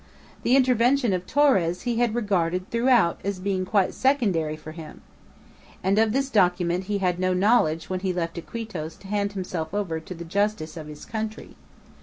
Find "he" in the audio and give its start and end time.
1.83-1.97, 6.85-6.97, 7.99-8.11